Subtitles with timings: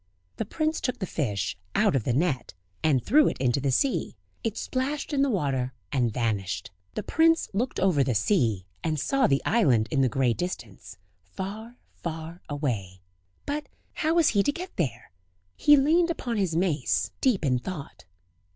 [0.37, 4.15] The prince took the fish out of the net, and threw it into the sea;
[4.43, 6.71] it splashed in the water, and vanished.
[6.95, 11.77] The prince looked over the sea, and saw the island in the grey distance, far,
[11.93, 13.03] far away;
[13.45, 15.11] but how was he to get there?
[15.55, 18.05] He leaned upon his mace, deep in thought.